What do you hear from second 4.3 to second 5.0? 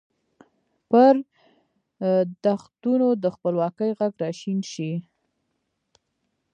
شین شي